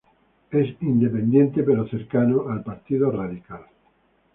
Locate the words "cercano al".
1.91-2.63